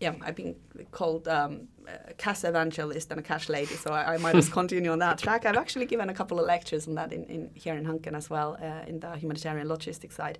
[0.00, 0.56] yeah, I've been
[0.90, 1.68] called um,
[2.10, 5.18] a cash evangelist and a cash lady, so I, I might just continue on that
[5.18, 5.46] track.
[5.46, 8.28] I've actually given a couple of lectures on that in, in here in Hanken as
[8.28, 10.38] well, uh, in the humanitarian logistics side.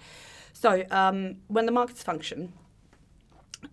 [0.52, 2.52] So um, when the markets function,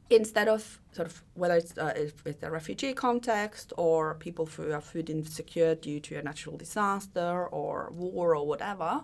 [0.10, 4.72] instead of sort of whether it's uh, if it's a refugee context or people who
[4.72, 9.02] are food insecure due to a natural disaster or war or whatever,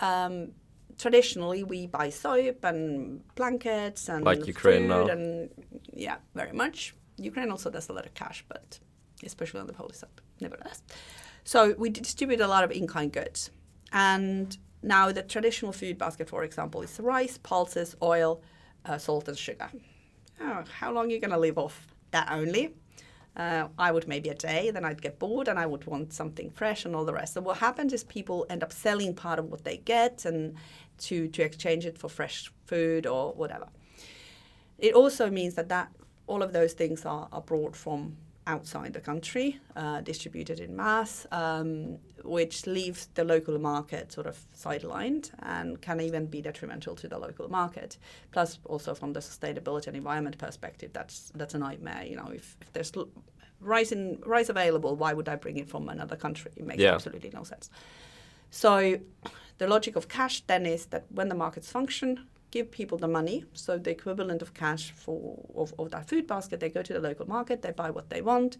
[0.00, 0.52] um,
[0.98, 5.06] traditionally we buy soap and blankets and Like Ukraine food now.
[5.06, 5.50] and
[5.92, 6.94] yeah, very much.
[7.18, 8.78] Ukraine also does a lot of cash, but
[9.24, 10.82] especially on the Polish side, nevertheless.
[11.44, 13.50] So we distribute a lot of in-kind goods,
[13.92, 18.42] and now the traditional food basket, for example, is rice, pulses, oil,
[18.86, 19.68] uh, salt, and sugar.
[20.40, 22.74] Oh, how long are you going to live off that only?
[23.36, 26.50] Uh, I would maybe a day, then I'd get bored and I would want something
[26.50, 27.34] fresh and all the rest.
[27.34, 30.56] So what happens is people end up selling part of what they get and
[30.98, 33.68] to, to exchange it for fresh food or whatever.
[34.78, 35.90] It also means that, that
[36.26, 38.16] all of those things are, are brought from
[38.54, 44.36] outside the country, uh, distributed in mass, um, which leaves the local market sort of
[44.64, 47.90] sidelined and can even be detrimental to the local market.
[48.32, 52.04] Plus, also from the sustainability and environment perspective, that's that's a nightmare.
[52.10, 52.92] You know, if, if there's
[53.60, 56.50] rice in rice available, why would I bring it from another country?
[56.56, 56.94] It makes Yeah.
[56.94, 57.70] absolutely no sense.
[58.50, 58.98] So,
[59.58, 62.10] the logic of cash then is that when the markets function,
[62.50, 66.60] give people the money, so the equivalent of cash for of, of that food basket,
[66.60, 68.56] they go to the local market, they buy what they want,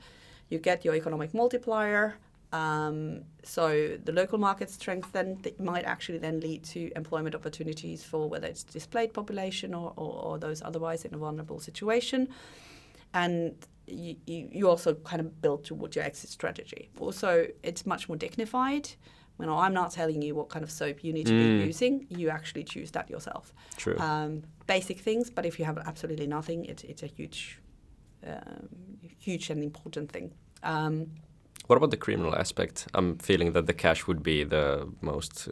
[0.48, 2.16] you get your economic multiplier.
[2.52, 8.28] Um, so the local market strengthen th- might actually then lead to employment opportunities for
[8.28, 12.28] whether it's displaced population or, or, or those otherwise in a vulnerable situation.
[13.14, 13.54] And
[13.86, 16.90] you, you, you also kind of build towards your exit strategy.
[16.98, 18.90] Also, it's much more dignified.
[19.40, 21.58] You know, I'm not telling you what kind of soap you need to Mm.
[21.58, 22.06] be using.
[22.08, 23.52] You actually choose that yourself.
[23.76, 23.96] True.
[23.98, 27.58] Um, basic things, but if you have absolutely nothing, it, it's a huge,
[28.26, 28.68] um,
[29.18, 30.32] huge and important thing.
[30.62, 31.06] Um,
[31.66, 32.86] What about the criminal aspect?
[32.94, 35.48] I'm feeling that the cash would be the most,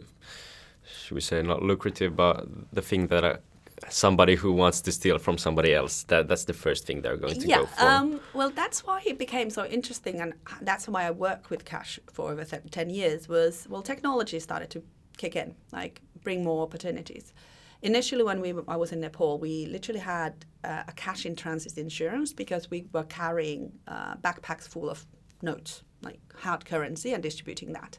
[0.83, 3.41] should we say, not lucrative, but the thing that
[3.89, 6.03] somebody who wants to steal from somebody else.
[6.03, 7.85] That that's the first thing they're going to yeah, go for.
[7.85, 11.99] Um, well, that's why it became so interesting, and that's why I worked with cash
[12.11, 13.27] for over th- ten years.
[13.29, 14.83] Was well, technology started to
[15.17, 17.33] kick in, like bring more opportunities.
[17.81, 21.77] Initially, when we I was in Nepal, we literally had uh, a cash in transit
[21.77, 25.05] insurance because we were carrying uh, backpacks full of
[25.41, 27.97] notes, like hard currency, and distributing that.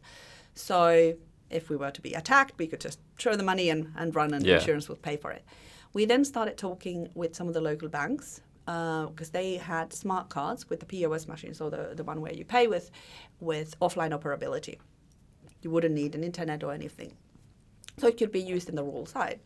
[0.55, 1.15] So
[1.51, 4.33] if we were to be attacked, we could just throw the money and, and run,
[4.35, 4.57] and Yeah.
[4.59, 5.45] insurance would pay for it.
[5.93, 10.29] We then started talking with some of the local banks uh, because they had smart
[10.29, 12.91] cards with the POS machine, so the, the one where you pay with
[13.41, 14.79] with offline operability.
[15.63, 17.15] You wouldn't need an internet or anything.
[17.99, 19.41] So it could be used in the rural side.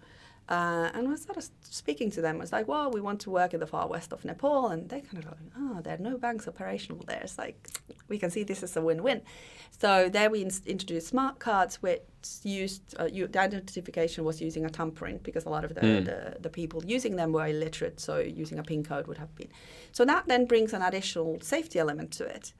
[0.48, 2.36] Uh, and I started speaking to them.
[2.36, 4.68] I was like, well, we want to work in the far west of Nepal.
[4.68, 7.20] And they kind of like, oh, there are no banks operational there.
[7.22, 7.68] It's like,
[8.08, 9.22] we can see this is a win-win.
[9.70, 12.02] So there we in- introduced smart cards, which
[12.42, 16.04] used, uh, you, the identification was using a thumbprint because a lot of the, Mm.
[16.04, 17.98] the, the people using them were illiterate.
[17.98, 19.48] So using a PIN code would have been.
[19.92, 22.52] So that then brings an additional safety element to it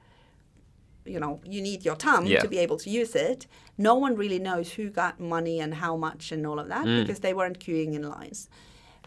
[1.05, 2.41] you know you need your thumb Yeah.
[2.41, 5.95] to be able to use it no one really knows who got money and how
[5.97, 7.01] much and all of that Mm.
[7.01, 8.49] because they weren't queuing in lines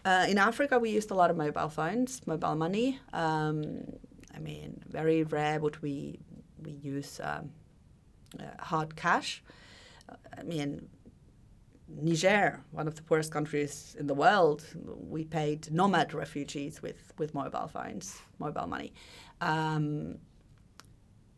[0.05, 3.59] uh, in africa we used a lot of mobile phones mobile money um,
[4.35, 6.19] i mean very rare would we
[6.65, 7.49] we use um,
[8.39, 9.43] uh, hard cash
[10.37, 10.87] i mean
[11.91, 14.63] Niger, one of the poorest countries in the world,
[15.15, 18.93] we paid nomad refugees with, with mobile phones, mobile money.
[19.41, 20.19] Um,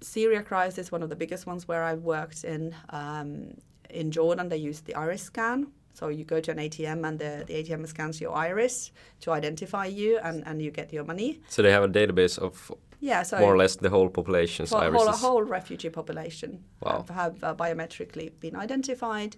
[0.02, 2.76] Syria crisis, one of the biggest ones where I've worked in.
[2.90, 3.54] Um,
[3.90, 5.68] in Jordan, they use the iris scan.
[5.94, 9.86] So you go to an ATM and the, the ATM scans your iris to identify
[9.86, 11.42] you and, and you get your money.
[11.50, 14.82] So they have a database of Yeah, so more or less the whole population's whole,
[14.82, 15.22] a irises.
[15.22, 17.04] whole refugee population Wow.
[17.08, 19.36] have, have uh, biometrically been identified.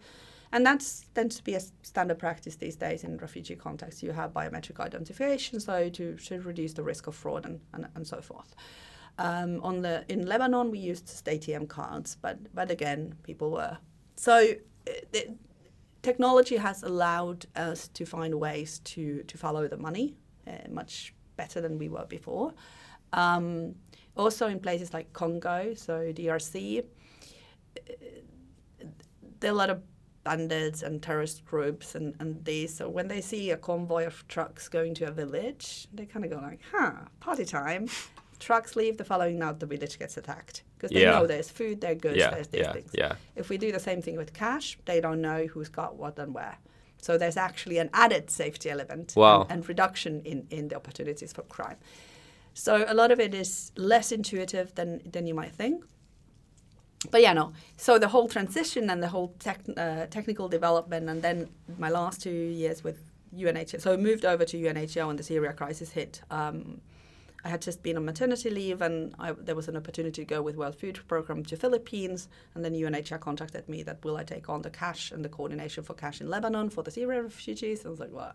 [0.51, 4.03] And that's tends to be a standard practice these days in refugee contexts.
[4.03, 8.05] You have biometric identification, so to, to reduce the risk of fraud and, and, and
[8.05, 8.53] so forth.
[9.17, 13.77] Um, on the in Lebanon, we used just ATM cards, but but again, people were
[14.15, 14.33] so.
[14.87, 15.35] uh, The,
[16.01, 21.61] technology has allowed us to find ways to to follow the money uh, much better
[21.61, 22.53] than we were before.
[23.13, 23.75] Um,
[24.15, 26.85] also, in places like Congo, so DRC, uh,
[29.39, 29.81] there are a lot of
[30.23, 32.75] bandits and terrorist groups and, and these.
[32.75, 36.31] So when they see a convoy of trucks going to a village, they kind of
[36.31, 37.87] go like, huh, party time.
[38.43, 40.63] Trucks leave, the following night the village gets attacked.
[40.75, 41.11] Because they Yeah.
[41.11, 42.91] know there's food, there's goods, yeah, there's these yeah, things.
[42.93, 43.15] yeah.
[43.35, 46.33] If we do the same thing with cash, they don't know who's got what and
[46.33, 46.57] where.
[47.01, 49.41] So there's actually an added safety element Wow.
[49.43, 51.77] and, and reduction in, in the opportunities for crime.
[52.53, 55.83] So a lot of it is less intuitive than, than you might think.
[57.11, 57.53] But yeah, no.
[57.77, 62.21] So the whole transition and the whole tech, uh, technical development, and then my last
[62.21, 62.29] two
[62.63, 62.97] years with
[63.35, 63.81] UNHCR.
[63.81, 66.21] So I moved over to UNHCR when the Syria crisis hit.
[66.29, 66.79] Um,
[67.45, 70.41] I had just been on maternity leave, and I, there was an opportunity to go
[70.41, 72.29] with World Food Program to Philippines.
[72.55, 75.83] And then UNHCR contacted me that will I take on the cash and the coordination
[75.83, 77.79] for cash in Lebanon for the Syrian refugees.
[77.79, 78.33] And I was like, well,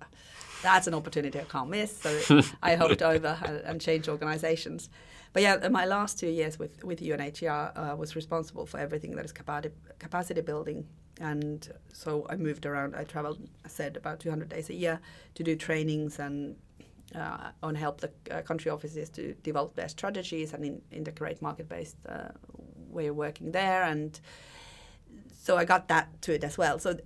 [0.62, 1.97] that's an opportunity I can't miss.
[1.97, 4.90] So I hopped over and, and changed organizations.
[5.33, 9.25] But yeah, my last two years with, with UNHCR uh, was responsible for everything that
[9.25, 10.87] is capacity, capacity building.
[11.21, 12.94] And so I moved around.
[12.94, 15.01] I traveled, I said, about 200 days a year
[15.35, 16.57] to do trainings and
[17.14, 21.97] uh, on help the uh, country offices to develop their strategies and in, integrate market-based
[22.09, 22.29] uh,
[22.90, 23.83] way of working there.
[23.85, 24.18] And
[25.33, 26.79] so I got that to it as well.
[26.79, 26.97] So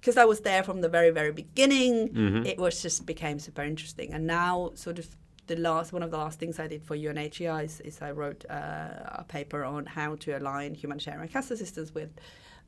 [0.00, 2.46] because I was there from the very, very beginning, Mhm.
[2.46, 4.14] it was just became super interesting.
[4.14, 5.06] And now, sort of,
[5.46, 8.44] the last one of the last things I did for UNHCR is, is I wrote
[8.48, 12.10] uh, a paper on how to align humanitarian cash assistance with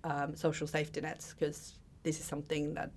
[0.05, 2.91] um, social safety nets because this is something that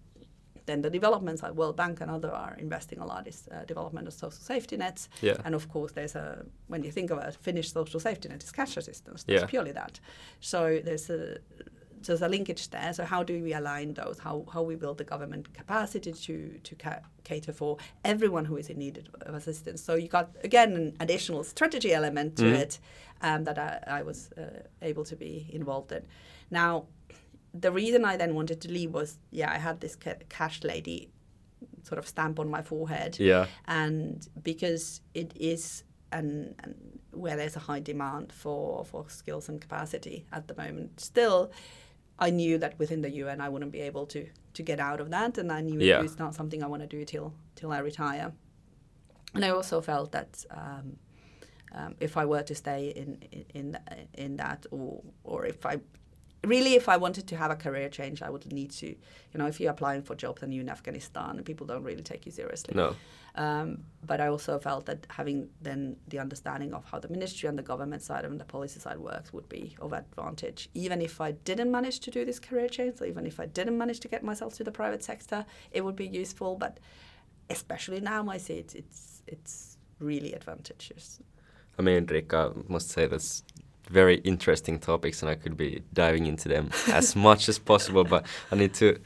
[0.66, 4.08] then the developments like World Bank and other are investing a lot is uh, development
[4.08, 5.10] of social safety nets.
[5.22, 5.38] Yeah.
[5.46, 8.52] And of course, there's a when you think of a Finnish social safety net, it's
[8.52, 9.24] cash assistance.
[9.24, 9.48] That's Yeah.
[9.48, 10.00] purely that.
[10.40, 11.38] So there's a
[12.02, 12.94] there's a linkage there.
[12.94, 14.20] So how do we align those?
[14.20, 18.70] How how we build the government capacity to to ca- cater for everyone who is
[18.70, 19.82] in need of assistance?
[19.84, 22.60] So you got again an additional strategy element to Mhm.
[22.62, 22.80] it
[23.22, 24.42] um, that I, I was uh,
[24.82, 26.04] able to be involved in.
[26.52, 26.86] Now,
[27.62, 31.10] the reason I then wanted to leave was yeah, I had this ca- cash lady
[31.84, 33.46] sort of stamp on my forehead Yeah.
[33.68, 36.76] and because it is an, an
[37.12, 41.52] where there's a high demand for for skills and capacity at the moment still
[42.18, 44.22] I knew that within the UN I wouldn't be able to
[44.58, 46.02] to get out of that and I knew Yeah.
[46.04, 48.32] it's not something I want to do till till I retire
[49.34, 50.98] and I also felt that um,
[51.74, 53.78] um, if I were to stay in in in,
[54.26, 55.76] in that or or if I
[56.48, 59.48] really, if I wanted to have a career change, I would need to, you know,
[59.48, 62.74] if you're applying for jobs and you're in Afghanistan, people don't really take you seriously.
[62.76, 62.96] No.
[63.36, 67.58] Um, but I also felt that having then the understanding of how the ministry and
[67.58, 70.70] the government side and the policy side works would be of advantage.
[70.74, 73.78] Even if I didn't manage to do this career change, or even if I didn't
[73.78, 76.56] manage to get myself to the private sector, it would be useful.
[76.56, 76.80] But
[77.50, 81.20] especially now, I see it, it's it's really advantageous.
[81.78, 83.44] I mean, Riikka, I must say that's
[83.90, 88.04] very interesting topics, and I could be diving into them as much as possible.
[88.04, 89.00] But I need to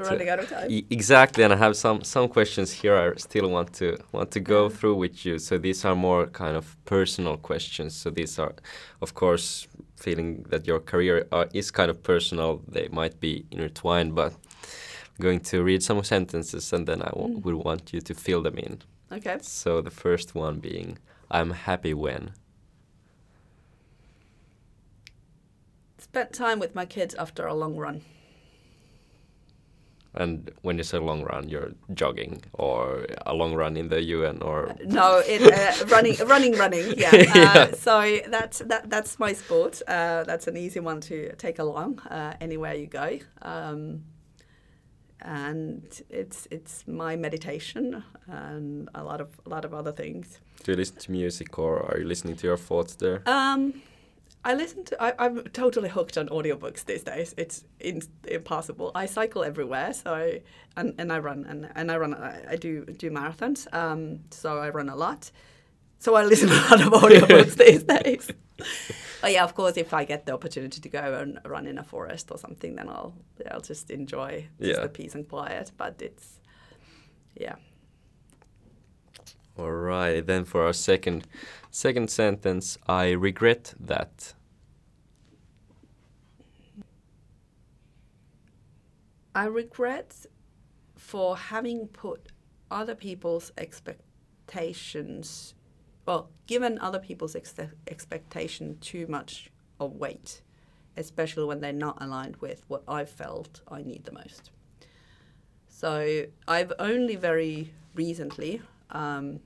[0.00, 0.68] we're running out of time.
[0.90, 2.96] exactly, and I have some some questions here.
[2.96, 5.38] I still want to want to go through with you.
[5.38, 7.94] So these are more kind of personal questions.
[7.94, 8.54] So these are,
[9.02, 12.62] of course, feeling that your career are, is kind of personal.
[12.68, 17.42] They might be intertwined, but I'm going to read some sentences, and then I mm.
[17.42, 18.78] will want you to fill them in.
[19.12, 19.38] Okay.
[19.42, 20.98] So the first one being,
[21.30, 22.32] "I'm happy when."
[26.10, 28.02] Spent time with my kids after a long run.
[30.14, 34.42] And when you say long run, you're jogging or a long run in the UN
[34.42, 36.98] or no, it, uh, running, running, running.
[36.98, 37.14] Yeah.
[37.34, 37.52] yeah.
[37.54, 39.82] Uh, so that's that, that's my sport.
[39.86, 44.02] Uh, that's an easy one to take along uh, anywhere you go, um,
[45.20, 50.40] and it's it's my meditation and a lot of a lot of other things.
[50.64, 53.22] Do you listen to music or are you listening to your thoughts there?
[53.26, 53.80] Um,
[54.44, 55.02] I listen to.
[55.02, 57.34] I, am totally hooked on audiobooks these days.
[57.36, 58.90] It's in, impossible.
[58.94, 60.40] I cycle everywhere, so I,
[60.76, 62.14] and, and I run and, and I run.
[62.14, 63.72] I, I do do marathons.
[63.74, 65.30] Um, so I run a lot.
[65.98, 68.30] So I listen to a lot of audiobooks these days.
[69.20, 71.84] But yeah, of course, if I get the opportunity to go and run in a
[71.84, 73.14] forest or something, then I'll
[73.50, 74.80] I'll just enjoy just yeah.
[74.80, 75.72] the peace and quiet.
[75.76, 76.40] But it's
[77.36, 77.56] yeah.
[79.60, 80.26] All right.
[80.26, 81.26] Then for our second
[81.70, 84.32] second sentence, I regret that.
[89.34, 90.24] I regret
[90.96, 92.28] for having put
[92.70, 95.54] other people's expectations,
[96.06, 97.54] well, given other people's ex-
[97.86, 100.40] expectation too much of weight,
[100.96, 104.52] especially when they're not aligned with what I felt I need the most.
[105.68, 109.40] So I've only very recently um,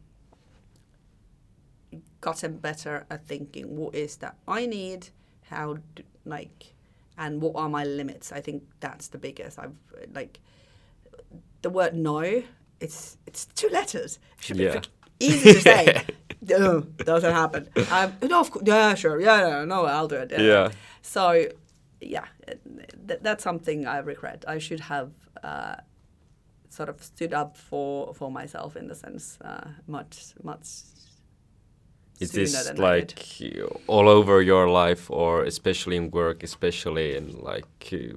[2.24, 5.08] gotten better at thinking what is that I need,
[5.50, 6.74] how do, like,
[7.18, 8.32] and what are my limits.
[8.32, 9.58] I think that's the biggest.
[9.58, 9.74] I've
[10.14, 10.40] like
[11.62, 12.42] the word no.
[12.80, 14.18] It's it's two letters.
[14.38, 14.80] It should yeah.
[14.80, 16.04] be easy to say.
[16.48, 17.68] no, doesn't happen.
[17.90, 20.32] Um, no, of course, yeah, sure, yeah, no, no, I'll do it.
[20.32, 20.40] Yeah.
[20.40, 20.68] yeah.
[21.02, 21.46] So,
[22.00, 22.26] yeah,
[23.08, 24.44] th- that's something I regret.
[24.48, 25.76] I should have uh,
[26.70, 30.66] sort of stood up for for myself in the sense uh, much much
[32.20, 33.18] is this like
[33.86, 38.16] all over your life or especially in work especially in like uh,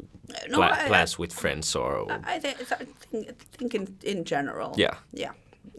[0.49, 4.73] no, I, plans with friends or I think, I think, I think in, in general.
[4.77, 4.95] Yeah.
[5.13, 5.31] Yeah.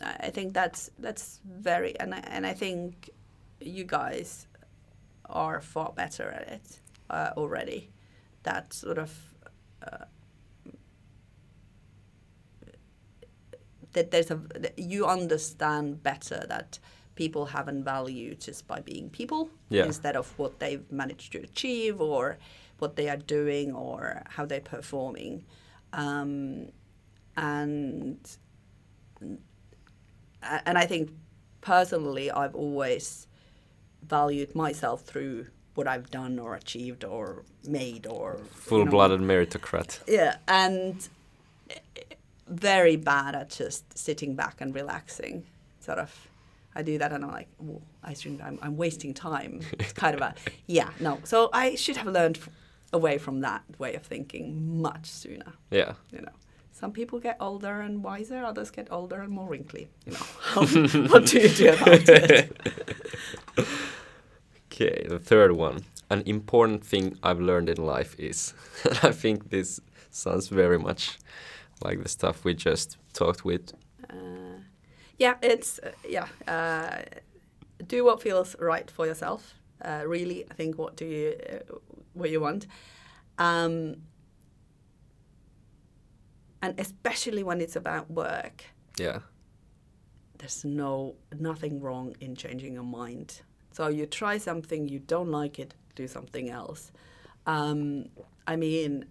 [0.02, 3.11] I think that's that's very and I, and I think
[3.61, 4.46] you guys
[5.26, 7.90] are far better at it uh, already.
[8.44, 9.11] That sort of
[9.83, 10.04] uh,
[13.92, 16.78] that there's a that you understand better that
[17.18, 19.85] people haven't value just by being people yeah.
[19.85, 22.38] instead of what they've managed to achieve or
[22.78, 25.44] what they are doing or how they're performing.
[25.92, 26.68] Um,
[27.37, 28.20] and
[30.42, 31.11] and I think
[31.61, 33.26] personally, I've always
[34.07, 40.00] valued myself through what I've done or achieved or made or full-blooded you know, meritocrat.
[40.07, 41.09] Yeah, and
[42.46, 45.46] very bad at just sitting back and relaxing,
[45.81, 46.27] sort of
[46.78, 49.60] I do that and I'm like, oh, I shouldn't, I'm, I'm wasting time.
[49.80, 50.34] It's kind of a,
[50.68, 51.18] yeah, no.
[51.24, 52.38] So I should have learned
[52.92, 55.52] away from that way of thinking much sooner.
[55.70, 55.94] Yeah.
[56.12, 56.36] You know,
[56.70, 59.88] some people get older and wiser, others get older and more wrinkly.
[60.06, 62.56] You know, um, what do you do about it?
[64.72, 65.84] okay, the third one.
[66.10, 68.54] An important thing I've learned in life is,
[69.02, 71.18] I think this sounds very much
[71.82, 73.72] like the stuff we just talked with
[74.08, 74.14] uh,
[75.18, 76.28] yeah, it's uh, yeah.
[76.46, 77.02] Uh,
[77.87, 79.54] do what feels right for yourself.
[79.85, 81.74] Uh, really, I think what do you uh,
[82.14, 82.66] what you want,
[83.38, 83.96] um,
[86.62, 88.64] and especially when it's about work.
[88.98, 89.20] Yeah.
[90.38, 93.42] There's no nothing wrong in changing your mind.
[93.72, 96.90] So you try something, you don't like it, do something else.
[97.46, 98.07] Um,
[98.47, 99.05] I mean,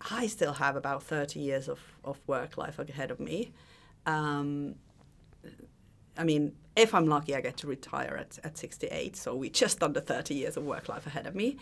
[0.00, 3.52] I still have about 30 years of, of work life ahead of me.
[4.06, 4.76] Um,
[6.16, 9.16] I mean, if I'm lucky, I get to retire at, at 68.
[9.16, 11.56] So we just under 30 years of work life ahead of me.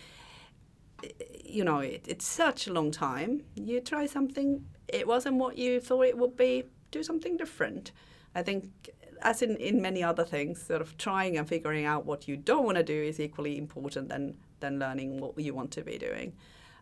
[1.45, 3.43] you know, it, it's such a long time.
[3.55, 7.93] You try something, it wasn't what you thought it would be, do something different.
[8.35, 8.91] I think,
[9.23, 12.65] as in, in many other things, sort of trying and figuring out what you don't
[12.65, 16.33] want to do is equally important than, than learning what you want to be doing.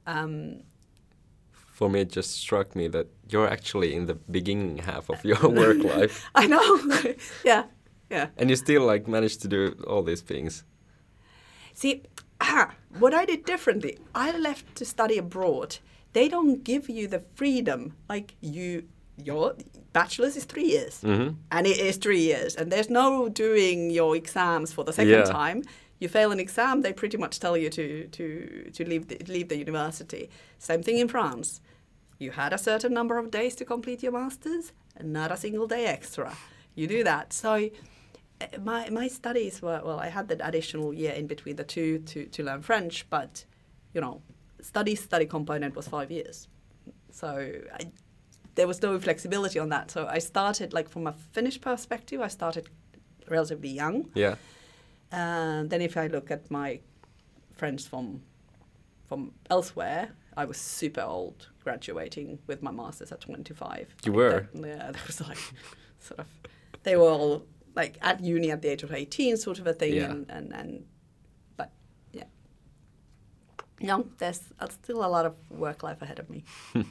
[0.06, 0.62] Um,
[1.78, 5.38] For me, it just struck me that you're actually in the beginning half of your
[5.62, 6.80] work life, I know,
[7.44, 7.62] yeah,
[8.10, 8.26] yeah.
[8.36, 10.64] and you still like managed to do all these things.
[11.74, 12.02] See,
[12.40, 15.78] ah, what I did differently, I left to study abroad.
[16.14, 18.82] They don't give you the freedom like you.
[19.24, 19.54] Your
[19.92, 21.36] bachelor's is three years, Mhm.
[21.52, 25.24] and it is three years, and there's no doing your exams for the second Yeah.
[25.40, 25.62] time.
[25.98, 29.48] You fail an exam, they pretty much tell you to to to leave the, leave
[29.48, 30.30] the university.
[30.58, 31.60] Same thing in France.
[32.18, 35.66] You had a certain number of days to complete your masters, and not a single
[35.66, 36.36] day extra.
[36.74, 37.32] You do that.
[37.32, 37.70] So
[38.40, 39.98] uh, my my studies were well.
[39.98, 43.44] I had that additional year in between the two to to learn French, but
[43.94, 44.22] you know,
[44.60, 46.48] study study component was five years.
[47.10, 47.28] So
[47.74, 47.90] I,
[48.54, 49.90] there was no flexibility on that.
[49.90, 52.20] So I started like from a Finnish perspective.
[52.20, 52.68] I started
[53.28, 54.10] relatively young.
[54.14, 54.36] Yeah.
[55.12, 56.80] And then if I look at my
[57.56, 58.22] friends from
[59.08, 63.94] from elsewhere, I was super old, graduating with my masters at 25.
[64.04, 64.48] You were?
[64.52, 65.38] that- yeah, there was like
[65.98, 66.26] sort of
[66.82, 69.94] they were all like at uni at the age of 18, sort of a thing,
[69.94, 70.10] Yeah.
[70.10, 70.84] and, and and
[71.56, 71.70] but
[72.12, 72.24] yeah.
[73.80, 76.44] No, there's uh, still a lot of work life ahead of me.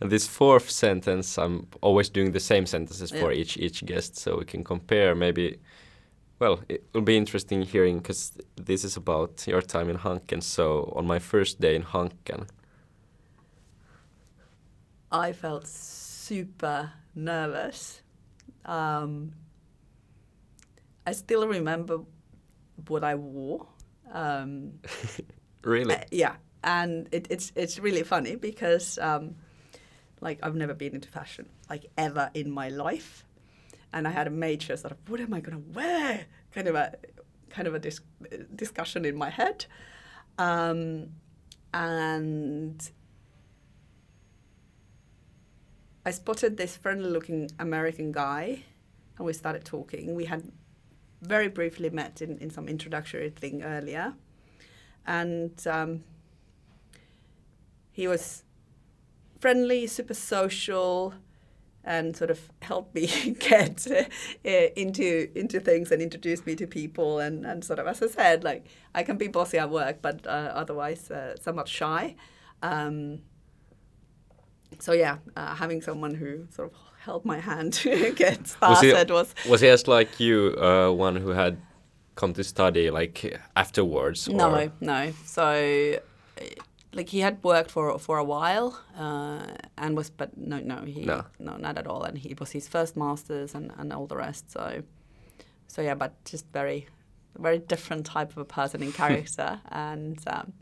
[0.00, 4.36] And this fourth sentence, I'm always doing the same sentences for each each guest, so
[4.38, 5.14] we can compare.
[5.14, 5.58] Maybe,
[6.38, 10.42] well, it will be interesting hearing because this is about your time in Hanken.
[10.42, 12.48] So on my first day in Hanken,
[15.10, 18.02] I felt super nervous.
[18.64, 19.32] Um,
[21.06, 22.00] I still remember
[22.88, 23.66] what I wore.
[24.12, 24.80] Um,
[25.62, 29.36] really, uh, yeah, and it, it's it's really funny because um,
[30.20, 33.24] like I've never been into fashion like ever in my life,
[33.96, 36.26] and I had a major sort of what am I gonna wear?
[36.54, 36.94] kind of a
[37.50, 38.00] kind of a dis-
[38.54, 39.66] discussion in my head,
[40.38, 41.08] um,
[41.72, 42.90] and
[46.04, 48.64] I spotted this friendly-looking American guy,
[49.16, 50.14] and we started talking.
[50.14, 50.42] We had
[51.22, 54.14] very briefly met in, in some introductory thing earlier,
[55.06, 56.04] and um,
[57.92, 58.44] he was
[59.40, 61.14] friendly, super social,
[61.86, 63.06] and sort of helped me
[63.38, 67.20] get uh, into into things and introduced me to people.
[67.20, 70.26] And, and sort of, as I said, like I can be bossy at work, but
[70.26, 72.16] uh, otherwise uh, somewhat shy.
[72.62, 73.20] Um,
[74.80, 78.90] so yeah, uh, having someone who sort of held my hand to get Was he-
[78.90, 81.56] started was was he as like you, uh, one who had
[82.16, 84.28] come to study like afterwards?
[84.28, 85.12] No, or- no.
[85.24, 85.42] So,
[86.40, 86.44] uh,
[86.96, 88.68] like he had worked for for a while,
[88.98, 91.24] uh, and was, but no, no, he, No.
[91.38, 92.02] no, not at all.
[92.04, 94.50] And he it was his first masters and and all the rest.
[94.50, 94.82] So,
[95.68, 96.86] so yeah, but just very,
[97.38, 100.52] very different type of a person in character, and um,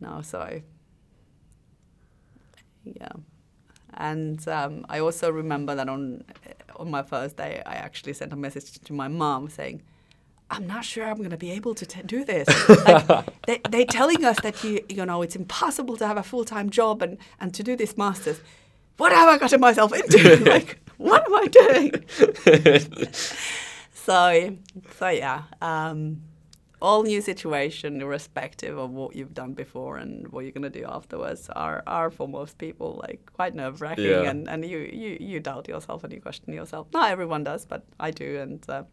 [0.00, 0.60] no, so
[2.84, 3.12] yeah.
[3.94, 6.24] And um, I also remember that on
[6.76, 9.82] on my first day, I actually sent a message to my mom saying,
[10.50, 12.46] "I'm not sure I'm going to be able to t- do this.
[12.86, 13.06] Like,
[13.46, 16.70] they they telling us that you you know it's impossible to have a full time
[16.70, 18.40] job and and to do this masters.
[18.96, 20.36] What have I gotten myself into?
[20.54, 21.92] like, what am I doing?"
[23.92, 24.56] so
[24.98, 25.42] so yeah.
[25.60, 26.22] Um,
[26.80, 31.48] all new situation, irrespective of what you've done before and what you're gonna do afterwards,
[31.56, 34.30] are are for most people like quite nerve wracking, Yeah.
[34.30, 36.86] and and you, you you doubt yourself and you question yourself.
[36.92, 38.84] Not everyone does, but I do, and uh,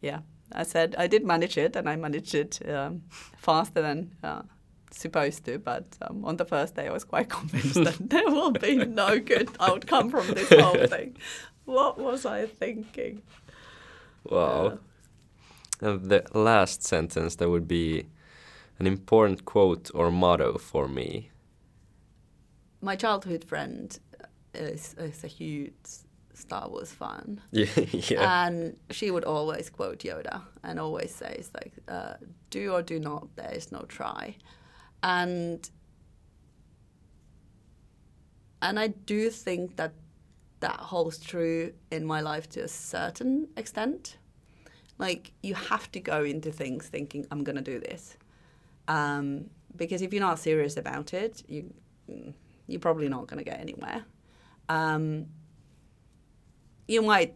[0.00, 0.20] yeah,
[0.52, 3.02] I said I did manage it, and I managed it um,
[3.36, 4.12] faster than.
[4.22, 4.42] Uh,
[4.92, 8.50] supposed to but um, on the first day i was quite convinced that there will
[8.50, 11.16] be no good outcome from this whole thing
[11.64, 13.22] what was i thinking
[14.24, 14.78] Wow.
[15.80, 18.06] And the last sentence that would be
[18.78, 21.30] an important quote or motto for me.
[22.82, 23.98] my childhood friend
[24.54, 25.74] is, is a huge
[26.40, 27.66] Star Wars fan, Yeah.
[27.92, 28.46] yeah.
[28.46, 32.14] and she would always quote Yoda and always says like, uh,
[32.50, 33.36] "Do or do not.
[33.36, 34.36] There is no try,"
[35.02, 35.68] and
[38.62, 39.92] and I do think that
[40.60, 44.16] that holds true in my life to a certain extent.
[44.98, 48.16] Like you have to go into things thinking I'm going to do this,
[48.88, 51.72] um, because if you're not serious about it, you
[52.66, 54.04] you're probably not going to get anywhere.
[54.68, 55.26] Um,
[56.90, 57.34] you might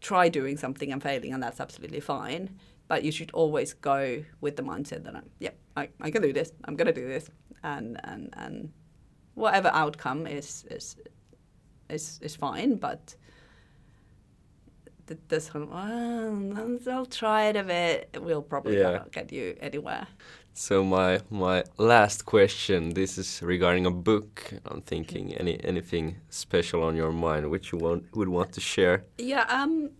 [0.00, 2.58] try doing something and failing, and that's absolutely fine.
[2.88, 6.32] But you should always go with the mindset that, I'm, yep, I, I can do
[6.32, 6.52] this.
[6.66, 7.28] I'm gonna do this,
[7.62, 8.72] and and and
[9.34, 10.96] whatever outcome is is
[11.90, 12.76] is is fine.
[12.76, 13.16] But
[15.28, 18.10] this one, well, I'll try it a bit.
[18.12, 18.92] It will probably Yeah.
[18.98, 20.06] not get you anywhere.
[20.58, 22.94] So my my last question.
[22.94, 24.54] This is regarding a book.
[24.64, 29.04] I'm thinking any anything special on your mind which you want would want to share.
[29.18, 29.90] Yeah, um,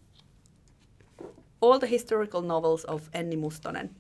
[1.61, 3.91] all the historical novels of Enni Mustonen,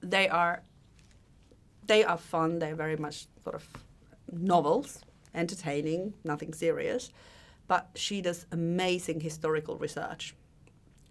[0.00, 0.62] they are,
[1.86, 2.60] they are fun.
[2.60, 3.68] They're very much sort of
[4.32, 5.02] novels,
[5.34, 7.12] entertaining, nothing serious,
[7.66, 10.34] but she does amazing historical research.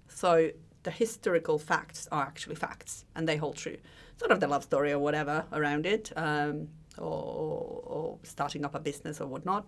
[0.08, 0.49] So
[0.82, 3.78] the historical facts are actually facts, and they hold true.
[4.18, 8.80] Sort of the love story or whatever around it, um, or, or starting up a
[8.80, 9.65] business or whatnot.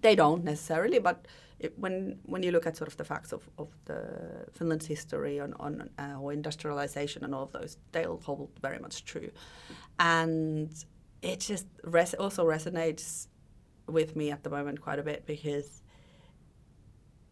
[0.00, 1.26] They don't necessarily, but
[1.60, 5.38] it, when when you look at sort of the facts of, of the Finland's history
[5.40, 9.30] on, on uh, or industrialization and all of those, they'll hold very much true,
[9.98, 10.84] and
[11.22, 13.28] it just res- also resonates
[13.86, 15.82] with me at the moment quite a bit because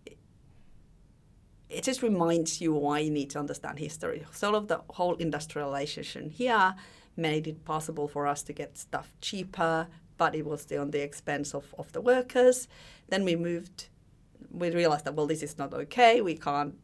[0.06, 0.18] it,
[1.72, 4.24] it just reminds you why you need to understand history.
[4.32, 6.74] Sort of the whole industrialization here
[7.16, 11.02] made it possible for us to get stuff cheaper, but it was still on the
[11.02, 12.68] expense of, of the workers.
[13.08, 13.88] Then we moved,
[14.50, 16.20] we realized that, well, this is not okay.
[16.20, 16.74] We can't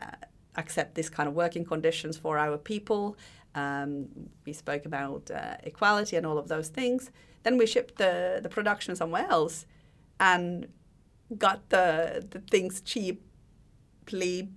[0.00, 0.16] uh,
[0.56, 3.16] accept this kind of working conditions for our people.
[3.54, 4.08] Um,
[4.44, 7.10] we spoke about uh, equality and all of those things.
[7.42, 9.66] Then we shipped the, the production somewhere else
[10.18, 10.68] and
[11.36, 12.80] got the, the things
[14.06, 14.48] cheaply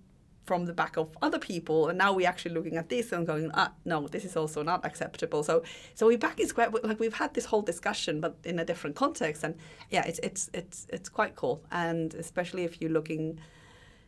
[0.45, 3.51] from the back of other people and now we're actually looking at this and going
[3.53, 5.43] ah no this is also not acceptable.
[5.43, 5.61] So
[5.93, 8.95] so we're back in square like we've had this whole discussion but in a different
[8.95, 9.53] context and
[9.91, 11.61] yeah it's it's it's it's quite cool.
[11.71, 13.39] And especially if you're looking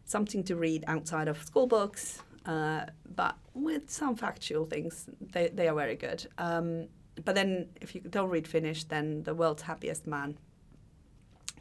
[0.06, 2.86] something to read outside of school books uh,
[3.16, 6.26] but with some factual things they, they are very good.
[6.40, 6.88] Um,
[7.24, 10.40] but then if you don't read finnish then the world's happiest man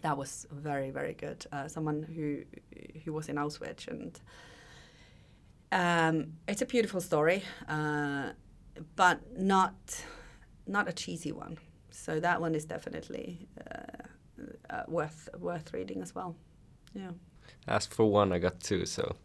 [0.02, 2.42] that was very very good uh, someone who
[3.04, 4.20] who was in auschwitz and
[5.72, 8.30] um, it's a beautiful story, uh,
[8.96, 9.74] but not
[10.66, 11.58] not a cheesy one.
[11.90, 14.02] So that one is definitely uh,
[14.70, 16.34] uh, worth worth reading as well.
[16.94, 17.12] Yeah.
[17.68, 19.16] Asked for one, I got two, so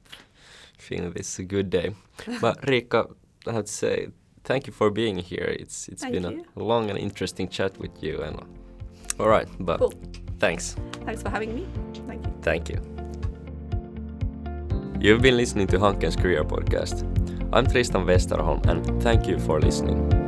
[0.78, 1.96] feeling this is a good day.
[2.42, 3.16] but Riikka,
[3.48, 4.08] I have to say
[4.44, 5.56] thank you for being here.
[5.60, 6.46] It's it's Thank been you.
[6.56, 8.22] a long and interesting chat with you.
[8.22, 8.40] And
[9.20, 9.94] all right, but Cool.
[10.40, 10.76] Thanks.
[11.06, 11.68] Thanks for having me.
[12.08, 12.34] Thank you.
[12.42, 12.96] Thank you.
[15.00, 17.04] You've been listening to Hankens Career Podcast.
[17.54, 20.25] I'm Tristan Westerholm and thank you for listening.